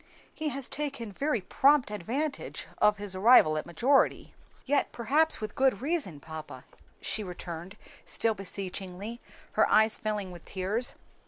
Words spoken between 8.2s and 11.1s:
beseechingly, her eyes filling with tears.